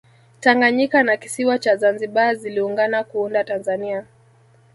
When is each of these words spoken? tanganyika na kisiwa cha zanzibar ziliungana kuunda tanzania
tanganyika 0.39 1.03
na 1.03 1.17
kisiwa 1.17 1.59
cha 1.59 1.75
zanzibar 1.75 2.35
ziliungana 2.35 3.03
kuunda 3.03 3.43
tanzania 3.43 4.05